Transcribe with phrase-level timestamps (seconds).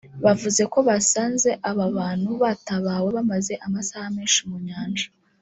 [0.25, 5.05] bavuze ko basanze aba bantu batabawe bamaze amasaha menshi mu Nyanja